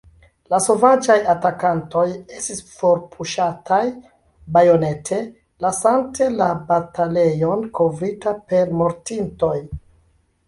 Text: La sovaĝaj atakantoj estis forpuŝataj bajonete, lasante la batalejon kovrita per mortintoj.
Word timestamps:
La 0.51 0.59
sovaĝaj 0.67 1.15
atakantoj 1.31 2.05
estis 2.37 2.61
forpuŝataj 2.77 3.81
bajonete, 4.55 5.19
lasante 5.65 6.29
la 6.39 6.47
batalejon 6.71 7.67
kovrita 7.81 8.35
per 8.53 8.73
mortintoj. 8.81 9.53